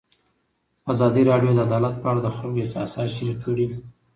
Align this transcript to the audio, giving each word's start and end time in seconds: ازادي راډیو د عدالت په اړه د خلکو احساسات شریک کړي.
ازادي 0.91 1.21
راډیو 1.31 1.51
د 1.55 1.59
عدالت 1.67 1.95
په 1.99 2.07
اړه 2.11 2.21
د 2.23 2.27
خلکو 2.35 2.61
احساسات 2.63 3.09
شریک 3.15 3.39
کړي. 3.45 3.65